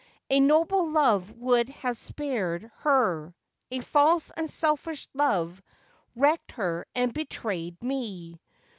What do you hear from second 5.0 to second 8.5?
love wrecked her and betrayed me.